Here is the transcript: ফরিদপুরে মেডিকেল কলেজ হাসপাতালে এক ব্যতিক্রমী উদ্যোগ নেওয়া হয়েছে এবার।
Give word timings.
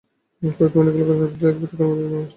ফরিদপুরে 0.39 0.83
মেডিকেল 0.85 1.05
কলেজ 1.07 1.19
হাসপাতালে 1.21 1.49
এক 1.51 1.55
ব্যতিক্রমী 1.61 1.91
উদ্যোগ 1.91 1.95
নেওয়া 1.99 2.07
হয়েছে 2.07 2.07
এবার। 2.09 2.25